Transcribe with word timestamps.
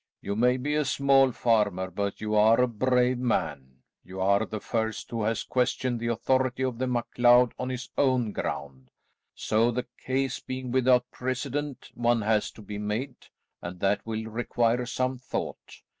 you 0.19 0.35
may 0.35 0.57
be 0.57 0.73
a 0.73 0.83
small 0.83 1.31
farmer, 1.31 1.91
but 1.91 2.19
you 2.19 2.33
are 2.33 2.59
a 2.59 2.67
brave 2.67 3.19
man. 3.19 3.81
You 4.03 4.19
are 4.19 4.47
the 4.47 4.59
first 4.59 5.11
who 5.11 5.21
has 5.25 5.43
questioned 5.43 5.99
the 5.99 6.07
authority 6.07 6.63
of 6.63 6.79
the 6.79 6.87
MacLeod 6.87 7.53
on 7.59 7.69
his 7.69 7.87
own 7.99 8.31
ground. 8.31 8.89
So 9.35 9.69
the 9.69 9.85
case 9.99 10.39
being 10.39 10.71
without 10.71 11.11
precedent, 11.11 11.91
one 11.93 12.23
has 12.23 12.49
to 12.53 12.63
be 12.63 12.79
made, 12.79 13.27
and 13.61 13.79
that 13.81 14.03
will 14.03 14.23
require 14.25 14.87
some 14.87 15.19
thought. 15.19 15.83